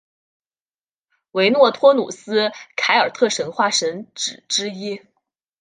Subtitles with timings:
[1.33, 4.99] 维诺托努斯凯尔特神话神只之一。